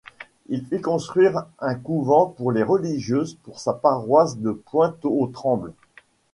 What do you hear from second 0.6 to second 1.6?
fit construire